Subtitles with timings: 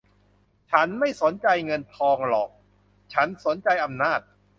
[0.71, 2.49] ฉันไม่สนใจเงินทองหรอก
[3.13, 4.19] ฉันสนใจอำนาจ